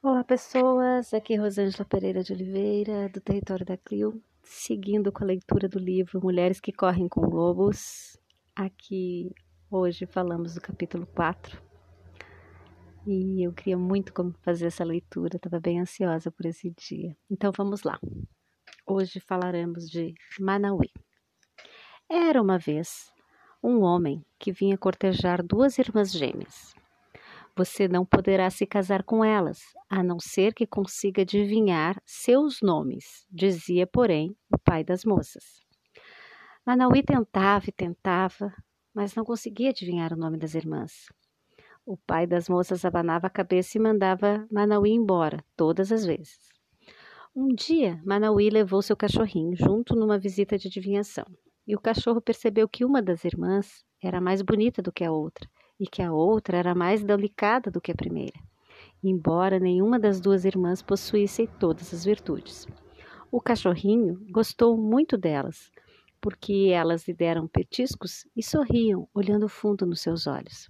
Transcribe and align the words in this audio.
Olá, 0.00 0.22
pessoas. 0.22 1.12
Aqui 1.12 1.34
é 1.34 1.36
Rosângela 1.38 1.84
Pereira 1.84 2.22
de 2.22 2.32
Oliveira, 2.32 3.08
do 3.08 3.20
Território 3.20 3.66
da 3.66 3.76
Clio, 3.76 4.22
seguindo 4.44 5.10
com 5.10 5.24
a 5.24 5.26
leitura 5.26 5.68
do 5.68 5.76
livro 5.76 6.20
Mulheres 6.22 6.60
que 6.60 6.70
Correm 6.70 7.08
com 7.08 7.26
Lobos. 7.26 8.16
Aqui 8.54 9.34
hoje 9.68 10.06
falamos 10.06 10.54
do 10.54 10.60
capítulo 10.60 11.04
4. 11.04 11.60
E 13.08 13.44
eu 13.44 13.52
queria 13.52 13.76
muito 13.76 14.12
fazer 14.40 14.66
essa 14.66 14.84
leitura, 14.84 15.34
estava 15.34 15.58
bem 15.58 15.80
ansiosa 15.80 16.30
por 16.30 16.46
esse 16.46 16.70
dia. 16.70 17.16
Então 17.28 17.50
vamos 17.50 17.82
lá. 17.82 17.98
Hoje 18.86 19.18
falaremos 19.18 19.90
de 19.90 20.14
Manauí. 20.38 20.92
Era 22.08 22.40
uma 22.40 22.56
vez 22.56 23.12
um 23.60 23.80
homem 23.80 24.24
que 24.38 24.52
vinha 24.52 24.78
cortejar 24.78 25.42
duas 25.42 25.76
irmãs 25.76 26.12
gêmeas. 26.12 26.72
Você 27.58 27.88
não 27.88 28.06
poderá 28.06 28.48
se 28.50 28.64
casar 28.64 29.02
com 29.02 29.24
elas, 29.24 29.58
a 29.90 30.00
não 30.00 30.20
ser 30.20 30.54
que 30.54 30.64
consiga 30.64 31.22
adivinhar 31.22 32.00
seus 32.06 32.60
nomes, 32.62 33.26
dizia, 33.28 33.84
porém, 33.84 34.36
o 34.48 34.56
pai 34.56 34.84
das 34.84 35.04
moças. 35.04 35.60
Manauí 36.64 37.02
tentava 37.02 37.64
e 37.66 37.72
tentava, 37.72 38.54
mas 38.94 39.16
não 39.16 39.24
conseguia 39.24 39.70
adivinhar 39.70 40.12
o 40.12 40.16
nome 40.16 40.38
das 40.38 40.54
irmãs. 40.54 41.08
O 41.84 41.96
pai 41.96 42.28
das 42.28 42.48
moças 42.48 42.84
abanava 42.84 43.26
a 43.26 43.30
cabeça 43.30 43.76
e 43.76 43.80
mandava 43.80 44.46
Manauí 44.52 44.92
embora, 44.92 45.44
todas 45.56 45.90
as 45.90 46.06
vezes. 46.06 46.38
Um 47.34 47.48
dia, 47.48 48.00
Manauí 48.06 48.50
levou 48.50 48.82
seu 48.82 48.96
cachorrinho 48.96 49.56
junto 49.56 49.96
numa 49.96 50.16
visita 50.16 50.56
de 50.56 50.68
adivinhação, 50.68 51.26
e 51.66 51.74
o 51.74 51.80
cachorro 51.80 52.20
percebeu 52.20 52.68
que 52.68 52.84
uma 52.84 53.02
das 53.02 53.24
irmãs 53.24 53.84
era 54.00 54.20
mais 54.20 54.42
bonita 54.42 54.80
do 54.80 54.92
que 54.92 55.02
a 55.02 55.10
outra 55.10 55.50
e 55.78 55.86
que 55.86 56.02
a 56.02 56.12
outra 56.12 56.56
era 56.56 56.74
mais 56.74 57.02
delicada 57.02 57.70
do 57.70 57.80
que 57.80 57.92
a 57.92 57.94
primeira, 57.94 58.38
embora 59.02 59.58
nenhuma 59.58 59.98
das 59.98 60.20
duas 60.20 60.44
irmãs 60.44 60.82
possuísse 60.82 61.48
todas 61.58 61.94
as 61.94 62.04
virtudes. 62.04 62.66
O 63.30 63.40
cachorrinho 63.40 64.20
gostou 64.30 64.76
muito 64.76 65.16
delas, 65.16 65.70
porque 66.20 66.70
elas 66.72 67.06
lhe 67.06 67.14
deram 67.14 67.46
petiscos 67.46 68.26
e 68.36 68.42
sorriam, 68.42 69.08
olhando 69.14 69.48
fundo 69.48 69.86
nos 69.86 70.00
seus 70.00 70.26
olhos. 70.26 70.68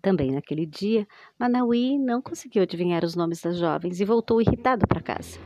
Também 0.00 0.32
naquele 0.32 0.66
dia, 0.66 1.06
Manauí 1.38 1.98
não 1.98 2.22
conseguiu 2.22 2.62
adivinhar 2.62 3.04
os 3.04 3.14
nomes 3.14 3.40
das 3.40 3.58
jovens 3.58 4.00
e 4.00 4.04
voltou 4.04 4.40
irritado 4.40 4.86
para 4.86 5.00
casa. 5.00 5.38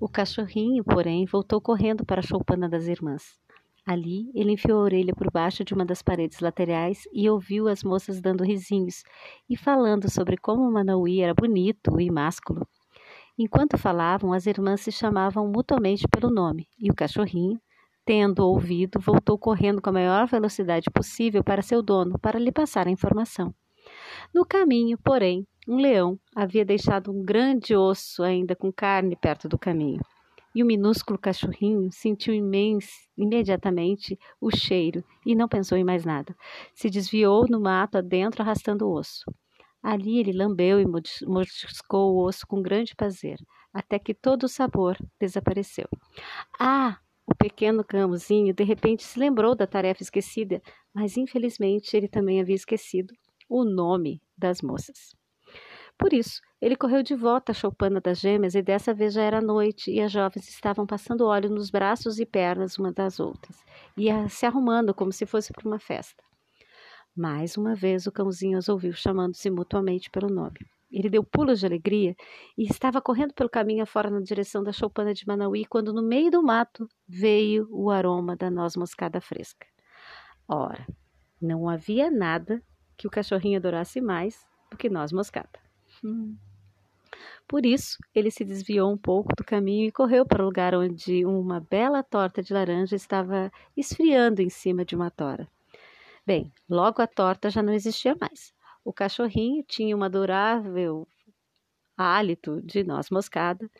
O 0.00 0.08
cachorrinho, 0.08 0.82
porém, 0.82 1.24
voltou 1.26 1.60
correndo 1.60 2.04
para 2.04 2.20
a 2.20 2.22
choupana 2.22 2.68
das 2.68 2.86
irmãs. 2.86 3.38
Ali, 3.86 4.30
ele 4.34 4.52
enfiou 4.52 4.80
a 4.80 4.84
orelha 4.84 5.14
por 5.14 5.30
baixo 5.30 5.62
de 5.62 5.74
uma 5.74 5.84
das 5.84 6.00
paredes 6.00 6.40
laterais 6.40 7.06
e 7.12 7.28
ouviu 7.28 7.68
as 7.68 7.84
moças 7.84 8.18
dando 8.18 8.42
risinhos 8.42 9.02
e 9.48 9.58
falando 9.58 10.10
sobre 10.10 10.38
como 10.38 10.72
Manauí 10.72 11.20
era 11.20 11.34
bonito 11.34 12.00
e 12.00 12.10
másculo. 12.10 12.66
Enquanto 13.38 13.76
falavam, 13.76 14.32
as 14.32 14.46
irmãs 14.46 14.80
se 14.80 14.90
chamavam 14.90 15.46
mutuamente 15.46 16.08
pelo 16.08 16.32
nome, 16.32 16.66
e 16.78 16.90
o 16.90 16.94
cachorrinho, 16.94 17.60
tendo 18.06 18.46
ouvido, 18.46 18.98
voltou 18.98 19.36
correndo 19.36 19.82
com 19.82 19.90
a 19.90 19.94
maior 19.94 20.26
velocidade 20.26 20.90
possível 20.90 21.44
para 21.44 21.60
seu 21.60 21.82
dono, 21.82 22.18
para 22.18 22.38
lhe 22.38 22.52
passar 22.52 22.86
a 22.86 22.90
informação. 22.90 23.54
No 24.32 24.46
caminho, 24.46 24.96
porém, 24.96 25.46
um 25.68 25.76
leão 25.76 26.18
havia 26.34 26.64
deixado 26.64 27.12
um 27.12 27.22
grande 27.22 27.76
osso 27.76 28.22
ainda 28.22 28.56
com 28.56 28.72
carne 28.72 29.14
perto 29.14 29.46
do 29.46 29.58
caminho 29.58 30.00
e 30.54 30.62
o 30.62 30.66
minúsculo 30.66 31.18
cachorrinho 31.18 31.90
sentiu 31.90 32.32
imenso, 32.32 32.92
imediatamente 33.16 34.18
o 34.40 34.50
cheiro 34.54 35.04
e 35.26 35.34
não 35.34 35.48
pensou 35.48 35.76
em 35.76 35.84
mais 35.84 36.04
nada. 36.04 36.34
Se 36.74 36.88
desviou 36.88 37.46
no 37.48 37.60
mato 37.60 37.98
adentro, 37.98 38.42
arrastando 38.42 38.86
o 38.86 38.92
osso. 38.92 39.24
Ali 39.82 40.18
ele 40.18 40.32
lambeu 40.32 40.80
e 40.80 40.86
mordiscou 40.86 42.14
o 42.14 42.24
osso 42.24 42.46
com 42.46 42.62
grande 42.62 42.94
prazer, 42.94 43.38
até 43.72 43.98
que 43.98 44.14
todo 44.14 44.44
o 44.44 44.48
sabor 44.48 44.96
desapareceu. 45.20 45.88
Ah! 46.58 46.98
O 47.26 47.34
pequeno 47.34 47.82
cãozinho 47.82 48.52
de 48.52 48.64
repente 48.64 49.02
se 49.02 49.18
lembrou 49.18 49.54
da 49.54 49.66
tarefa 49.66 50.02
esquecida, 50.02 50.60
mas 50.92 51.16
infelizmente 51.16 51.96
ele 51.96 52.06
também 52.06 52.38
havia 52.38 52.54
esquecido 52.54 53.14
o 53.48 53.64
nome 53.64 54.20
das 54.36 54.60
moças. 54.60 55.16
Por 55.98 56.12
isso, 56.12 56.40
ele 56.60 56.76
correu 56.76 57.02
de 57.02 57.14
volta 57.14 57.52
à 57.52 57.54
choupana 57.54 58.00
das 58.00 58.18
gêmeas 58.18 58.54
e 58.54 58.62
dessa 58.62 58.92
vez 58.92 59.14
já 59.14 59.22
era 59.22 59.40
noite 59.40 59.90
e 59.90 60.00
as 60.00 60.10
jovens 60.10 60.48
estavam 60.48 60.86
passando 60.86 61.26
óleo 61.26 61.48
nos 61.48 61.70
braços 61.70 62.18
e 62.18 62.26
pernas 62.26 62.78
uma 62.78 62.92
das 62.92 63.20
outras 63.20 63.62
e 63.96 64.08
se 64.28 64.44
arrumando 64.44 64.92
como 64.92 65.12
se 65.12 65.24
fosse 65.24 65.52
para 65.52 65.66
uma 65.68 65.78
festa. 65.78 66.22
Mais 67.16 67.56
uma 67.56 67.74
vez 67.74 68.06
o 68.06 68.12
cãozinho 68.12 68.58
as 68.58 68.68
ouviu 68.68 68.92
chamando-se 68.92 69.48
mutuamente 69.48 70.10
pelo 70.10 70.28
nome. 70.28 70.58
Ele 70.90 71.08
deu 71.08 71.22
pulos 71.22 71.60
de 71.60 71.66
alegria 71.66 72.14
e 72.58 72.64
estava 72.64 73.00
correndo 73.00 73.34
pelo 73.34 73.48
caminho 73.48 73.82
afora 73.82 74.10
na 74.10 74.20
direção 74.20 74.62
da 74.62 74.72
choupana 74.72 75.14
de 75.14 75.26
Manauí 75.26 75.64
quando 75.64 75.92
no 75.92 76.02
meio 76.02 76.30
do 76.30 76.42
mato 76.42 76.88
veio 77.08 77.68
o 77.70 77.90
aroma 77.90 78.36
da 78.36 78.50
noz 78.50 78.76
moscada 78.76 79.20
fresca. 79.20 79.66
Ora, 80.48 80.86
não 81.40 81.68
havia 81.68 82.10
nada 82.10 82.62
que 82.96 83.06
o 83.06 83.10
cachorrinho 83.10 83.58
adorasse 83.58 84.00
mais 84.00 84.46
do 84.70 84.76
que 84.76 84.88
noz 84.88 85.12
moscada. 85.12 85.63
Hum. 86.02 86.36
Por 87.46 87.66
isso, 87.66 87.98
ele 88.14 88.30
se 88.30 88.44
desviou 88.44 88.90
um 88.90 88.96
pouco 88.96 89.34
do 89.36 89.44
caminho 89.44 89.86
e 89.86 89.92
correu 89.92 90.24
para 90.24 90.42
o 90.42 90.46
lugar 90.46 90.74
onde 90.74 91.24
uma 91.26 91.60
bela 91.60 92.02
torta 92.02 92.42
de 92.42 92.52
laranja 92.52 92.96
estava 92.96 93.52
esfriando 93.76 94.40
em 94.40 94.48
cima 94.48 94.84
de 94.84 94.96
uma 94.96 95.10
tora. 95.10 95.46
Bem, 96.26 96.50
logo 96.68 97.02
a 97.02 97.06
torta 97.06 97.50
já 97.50 97.62
não 97.62 97.72
existia 97.72 98.16
mais. 98.18 98.52
O 98.84 98.92
cachorrinho 98.92 99.62
tinha 99.62 99.96
um 99.96 100.02
adorável 100.02 101.06
hálito 101.96 102.60
de 102.62 102.82
noz 102.82 103.10
moscada. 103.10 103.70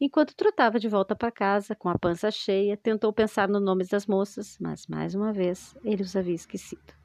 Enquanto 0.00 0.34
trotava 0.34 0.80
de 0.80 0.88
volta 0.88 1.14
para 1.14 1.30
casa, 1.30 1.76
com 1.76 1.88
a 1.88 1.98
pança 1.98 2.30
cheia, 2.30 2.76
tentou 2.76 3.12
pensar 3.12 3.48
no 3.48 3.60
nome 3.60 3.86
das 3.86 4.06
moças, 4.06 4.58
mas 4.60 4.86
mais 4.86 5.14
uma 5.14 5.32
vez 5.32 5.76
ele 5.84 6.02
os 6.02 6.16
havia 6.16 6.34
esquecido. 6.34 7.01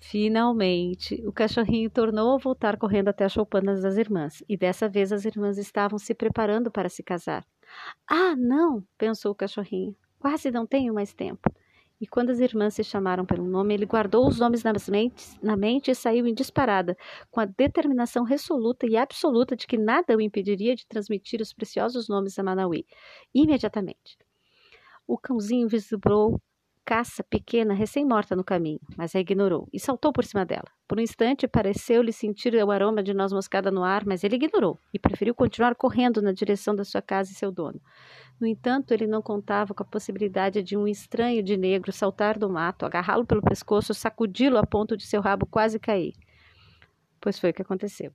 Finalmente, 0.00 1.22
o 1.26 1.32
cachorrinho 1.32 1.90
tornou 1.90 2.34
a 2.34 2.38
voltar 2.38 2.76
correndo 2.76 3.08
até 3.08 3.24
as 3.24 3.32
choupanas 3.32 3.82
das 3.82 3.96
irmãs, 3.96 4.42
e 4.48 4.56
dessa 4.56 4.88
vez 4.88 5.12
as 5.12 5.24
irmãs 5.24 5.58
estavam 5.58 5.98
se 5.98 6.14
preparando 6.14 6.70
para 6.70 6.88
se 6.88 7.02
casar. 7.02 7.44
Ah, 8.08 8.34
não! 8.36 8.84
pensou 8.98 9.32
o 9.32 9.34
cachorrinho. 9.34 9.96
Quase 10.18 10.50
não 10.50 10.66
tenho 10.66 10.94
mais 10.94 11.12
tempo. 11.12 11.50
E 12.00 12.06
quando 12.06 12.30
as 12.30 12.40
irmãs 12.40 12.74
se 12.74 12.84
chamaram 12.84 13.24
pelo 13.24 13.46
nome, 13.46 13.72
ele 13.72 13.86
guardou 13.86 14.28
os 14.28 14.38
nomes 14.38 14.62
nas 14.62 14.88
mentes, 14.88 15.38
na 15.42 15.56
mente 15.56 15.90
e 15.90 15.94
saiu 15.94 16.26
em 16.26 16.34
disparada, 16.34 16.96
com 17.30 17.40
a 17.40 17.46
determinação 17.46 18.22
resoluta 18.22 18.86
e 18.86 18.96
absoluta 18.98 19.56
de 19.56 19.66
que 19.66 19.78
nada 19.78 20.14
o 20.14 20.20
impediria 20.20 20.76
de 20.76 20.86
transmitir 20.86 21.40
os 21.40 21.54
preciosos 21.54 22.06
nomes 22.06 22.38
a 22.38 22.42
Manauí, 22.42 22.84
imediatamente. 23.34 24.18
O 25.06 25.16
cãozinho 25.16 25.68
vislumbrou 25.68 26.38
caça 26.86 27.24
pequena 27.24 27.74
recém-morta 27.74 28.36
no 28.36 28.44
caminho, 28.44 28.78
mas 28.96 29.12
a 29.16 29.18
ignorou 29.18 29.68
e 29.72 29.80
saltou 29.80 30.12
por 30.12 30.24
cima 30.24 30.46
dela. 30.46 30.70
Por 30.86 30.98
um 30.98 31.02
instante 31.02 31.48
pareceu-lhe 31.48 32.12
sentir 32.12 32.54
o 32.54 32.70
aroma 32.70 33.02
de 33.02 33.12
noz 33.12 33.32
moscada 33.32 33.72
no 33.72 33.82
ar, 33.82 34.06
mas 34.06 34.22
ele 34.22 34.36
ignorou 34.36 34.78
e 34.94 34.98
preferiu 34.98 35.34
continuar 35.34 35.74
correndo 35.74 36.22
na 36.22 36.30
direção 36.30 36.76
da 36.76 36.84
sua 36.84 37.02
casa 37.02 37.32
e 37.32 37.34
seu 37.34 37.50
dono. 37.50 37.80
No 38.40 38.46
entanto, 38.46 38.94
ele 38.94 39.08
não 39.08 39.20
contava 39.20 39.74
com 39.74 39.82
a 39.82 39.86
possibilidade 39.86 40.62
de 40.62 40.76
um 40.76 40.86
estranho 40.86 41.42
de 41.42 41.56
negro 41.56 41.90
saltar 41.90 42.38
do 42.38 42.48
mato, 42.48 42.86
agarrá-lo 42.86 43.26
pelo 43.26 43.42
pescoço, 43.42 43.92
sacudi-lo 43.92 44.56
a 44.56 44.64
ponto 44.64 44.96
de 44.96 45.04
seu 45.06 45.20
rabo 45.20 45.44
quase 45.44 45.80
cair. 45.80 46.14
Pois 47.20 47.36
foi 47.36 47.50
o 47.50 47.54
que 47.54 47.62
aconteceu. 47.62 48.12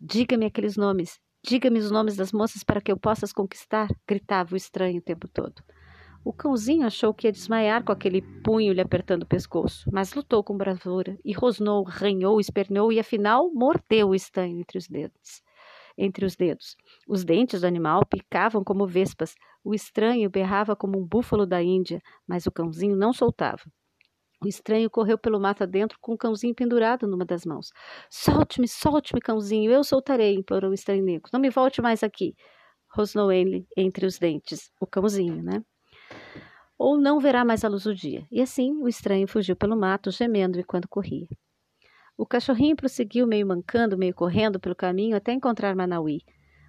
Diga-me 0.00 0.46
aqueles 0.46 0.78
nomes, 0.78 1.20
diga-me 1.44 1.78
os 1.78 1.90
nomes 1.90 2.16
das 2.16 2.32
moças 2.32 2.64
para 2.64 2.80
que 2.80 2.90
eu 2.90 2.96
possa 2.96 3.26
as 3.26 3.32
conquistar, 3.32 3.88
gritava 4.08 4.54
o 4.54 4.56
estranho 4.56 5.00
o 5.00 5.02
tempo 5.02 5.28
todo. 5.28 5.62
O 6.26 6.32
cãozinho 6.32 6.84
achou 6.84 7.14
que 7.14 7.28
ia 7.28 7.32
desmaiar 7.32 7.84
com 7.84 7.92
aquele 7.92 8.20
punho 8.20 8.72
lhe 8.72 8.80
apertando 8.80 9.22
o 9.22 9.26
pescoço, 9.26 9.88
mas 9.92 10.12
lutou 10.12 10.42
com 10.42 10.56
bravura 10.56 11.16
e 11.24 11.32
rosnou, 11.32 11.84
ranhou, 11.84 12.40
esperneou 12.40 12.92
e 12.92 12.98
afinal 12.98 13.48
mordeu 13.54 14.08
o 14.08 14.14
estanho 14.14 14.58
entre 14.58 14.76
os 14.76 14.88
dedos. 14.88 15.40
Entre 15.96 16.26
os 16.26 16.34
dedos. 16.34 16.76
Os 17.06 17.24
dentes 17.24 17.60
do 17.60 17.66
animal 17.68 18.04
picavam 18.04 18.64
como 18.64 18.88
vespas. 18.88 19.36
O 19.62 19.72
estranho 19.72 20.28
berrava 20.28 20.74
como 20.74 20.98
um 20.98 21.06
búfalo 21.06 21.46
da 21.46 21.62
Índia, 21.62 22.02
mas 22.26 22.44
o 22.44 22.50
cãozinho 22.50 22.96
não 22.96 23.12
soltava. 23.12 23.62
O 24.42 24.48
estranho 24.48 24.90
correu 24.90 25.16
pelo 25.16 25.38
mato 25.38 25.62
adentro 25.62 25.96
com 26.00 26.14
o 26.14 26.18
cãozinho 26.18 26.56
pendurado 26.56 27.06
numa 27.06 27.24
das 27.24 27.46
mãos. 27.46 27.70
Solte-me, 28.10 28.66
solte-me, 28.66 29.20
cãozinho, 29.20 29.70
eu 29.70 29.84
soltarei, 29.84 30.34
implorou 30.34 30.72
o 30.72 30.74
estranho 30.74 31.04
negro. 31.04 31.30
Não 31.32 31.38
me 31.38 31.50
volte 31.50 31.80
mais 31.80 32.02
aqui. 32.02 32.34
Rosnou 32.90 33.30
ele 33.30 33.64
entre 33.76 34.04
os 34.04 34.18
dentes. 34.18 34.72
O 34.80 34.88
cãozinho, 34.88 35.40
né? 35.40 35.62
Ou 36.78 36.96
não 36.96 37.18
verá 37.18 37.44
mais 37.44 37.64
a 37.64 37.68
luz 37.68 37.84
do 37.84 37.94
dia. 37.94 38.26
E 38.30 38.40
assim 38.40 38.72
o 38.82 38.88
estranho 38.88 39.26
fugiu 39.26 39.56
pelo 39.56 39.76
mato, 39.76 40.10
gemendo 40.10 40.60
enquanto 40.60 40.88
corria. 40.88 41.26
O 42.16 42.24
cachorrinho 42.24 42.76
prosseguiu, 42.76 43.26
meio 43.26 43.46
mancando, 43.46 43.98
meio 43.98 44.14
correndo 44.14 44.58
pelo 44.58 44.74
caminho 44.74 45.16
até 45.16 45.32
encontrar 45.32 45.74
Manauí. 45.76 46.20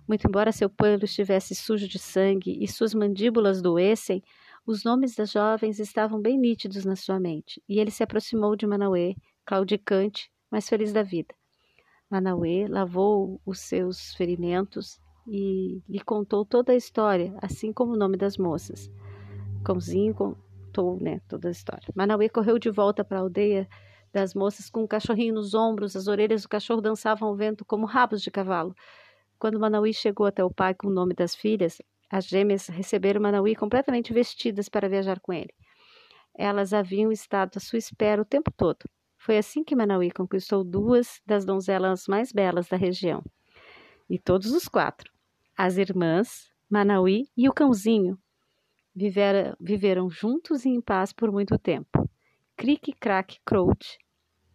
Muito 0.07 0.27
embora 0.27 0.51
seu 0.51 0.69
pelo 0.69 1.06
estivesse 1.06 1.56
sujo 1.56 1.88
de 1.88 2.00
sangue 2.00 2.57
e 2.62 2.68
suas 2.68 2.94
mandíbulas 2.94 3.62
doessem, 3.62 4.21
os 4.65 4.83
nomes 4.83 5.15
das 5.15 5.31
jovens 5.31 5.80
estavam 5.80 6.21
bem 6.21 6.38
nítidos 6.38 6.83
na 6.83 6.95
sua 6.95 7.19
mente, 7.19 7.62
e 7.69 7.80
ele 7.80 7.89
se 7.89 8.04
aproximou 8.04 8.54
de 8.56 8.68
Manauê, 8.68 9.15
claudicante, 9.45 10.30
mas 10.51 10.68
feliz 10.68 10.92
da 10.92 11.04
vida. 11.04 11.33
Manauê 12.09 12.68
lavou 12.68 13.39
os 13.45 13.59
seus 13.59 14.13
ferimentos 14.15 15.00
e 15.25 15.81
lhe 15.88 16.00
contou 16.01 16.45
toda 16.45 16.74
a 16.74 16.75
história, 16.75 17.33
assim 17.42 17.71
como 17.71 17.94
o 17.94 17.98
nome 17.98 18.18
das 18.18 18.38
moças. 18.38 18.89
Cãozinho 19.68 20.14
contou 20.14 20.98
né, 21.02 21.19
toda 21.28 21.50
a 21.50 21.52
história. 21.52 21.90
Manauê 21.94 22.30
correu 22.30 22.58
de 22.58 22.69
volta 22.69 23.04
para 23.04 23.18
a 23.18 23.22
aldeia 23.22 23.68
das 24.14 24.34
moças 24.34 24.69
com 24.69 24.84
um 24.84 24.88
cachorrinho 24.88 25.34
nos 25.34 25.54
ombros, 25.54 25.94
as 25.94 26.08
orelhas 26.08 26.44
do 26.44 26.48
cachorro 26.48 26.80
dançavam 26.80 27.28
ao 27.28 27.36
vento 27.36 27.66
como 27.66 27.86
rabos 27.86 28.22
de 28.22 28.31
cavalo. 28.31 28.74
Quando 29.38 29.60
Manauí 29.60 29.94
chegou 29.94 30.25
até 30.25 30.42
o 30.42 30.50
pai 30.50 30.74
com 30.74 30.88
o 30.88 30.94
nome 30.94 31.14
das 31.14 31.36
filhas, 31.36 31.81
as 32.10 32.25
gêmeas 32.25 32.68
receberam 32.68 33.19
Manauí 33.19 33.58
completamente 33.58 34.14
vestidas 34.14 34.69
para 34.69 34.88
viajar 34.88 35.19
com 35.19 35.34
ele. 35.34 35.54
Elas 36.34 36.72
haviam 36.72 37.12
estado 37.12 37.58
à 37.58 37.60
sua 37.60 37.78
espera 37.78 38.22
o 38.22 38.25
tempo 38.25 38.50
todo. 38.56 38.86
Foi 39.18 39.38
assim 39.38 39.66
que 39.66 39.75
Manauí 39.75 40.12
conquistou 40.12 40.64
duas 40.64 41.19
das 41.25 41.44
donzelas 41.44 42.08
mais 42.08 42.31
belas 42.31 42.69
da 42.69 42.78
região. 42.78 43.22
E 44.10 44.18
todos 44.18 44.54
os 44.54 44.69
quatro, 44.69 45.12
as 45.58 45.75
irmãs, 45.75 46.50
Manauí 46.69 47.28
e 47.36 47.50
o 47.50 47.54
cãozinho, 47.54 48.18
viveram, 48.98 50.10
juntos 50.10 50.66
e 50.66 50.70
em 50.70 50.82
paz 50.82 51.14
por 51.14 51.32
muito 51.32 51.58
tempo. 51.60 52.10
Crick, 52.58 52.94
crack, 52.94 53.40
crouch. 53.46 54.00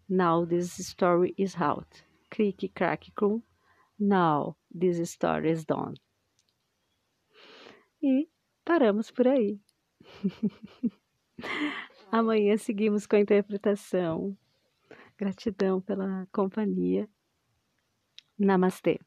Now 0.09 0.44
this 0.44 0.79
story 0.81 1.33
is 1.39 1.55
out. 1.61 1.87
Crick, 2.29 2.69
crack, 2.71 3.12
crum. 3.15 3.43
Now 3.99 4.56
this 4.75 4.99
story 4.99 5.53
is 5.53 5.65
done. 5.65 5.94
E 8.03 8.29
paramos 8.65 9.12
por 9.12 9.29
aí. 9.29 9.61
Amanhã 12.11 12.56
seguimos 12.56 13.06
com 13.06 13.17
a 13.17 13.21
interpretação. 13.21 14.37
Gratidão 15.17 15.81
pela 15.81 16.27
companhia. 16.33 17.09
Namastê. 18.37 18.99